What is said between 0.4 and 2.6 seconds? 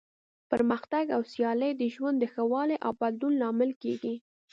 پرمختګ او سیالي د ژوند د ښه